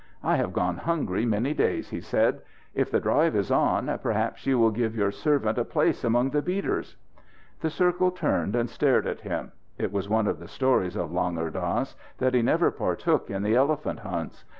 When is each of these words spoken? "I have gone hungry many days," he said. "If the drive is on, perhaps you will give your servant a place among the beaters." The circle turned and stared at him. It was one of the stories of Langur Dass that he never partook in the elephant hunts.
"I 0.23 0.35
have 0.37 0.51
gone 0.51 0.77
hungry 0.77 1.27
many 1.27 1.53
days," 1.53 1.89
he 1.91 2.01
said. 2.01 2.41
"If 2.73 2.89
the 2.89 2.99
drive 2.99 3.35
is 3.35 3.51
on, 3.51 3.99
perhaps 4.01 4.47
you 4.47 4.57
will 4.57 4.71
give 4.71 4.95
your 4.95 5.11
servant 5.11 5.59
a 5.59 5.63
place 5.63 6.03
among 6.03 6.31
the 6.31 6.41
beaters." 6.41 6.97
The 7.59 7.69
circle 7.69 8.09
turned 8.09 8.55
and 8.55 8.67
stared 8.67 9.05
at 9.05 9.19
him. 9.21 9.51
It 9.77 9.91
was 9.91 10.09
one 10.09 10.25
of 10.25 10.39
the 10.39 10.47
stories 10.47 10.95
of 10.95 11.11
Langur 11.11 11.51
Dass 11.53 11.95
that 12.17 12.33
he 12.33 12.41
never 12.41 12.71
partook 12.71 13.29
in 13.29 13.43
the 13.43 13.53
elephant 13.55 13.99
hunts. 13.99 14.43